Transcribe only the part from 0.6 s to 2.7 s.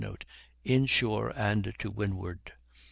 ]inshore and to windward.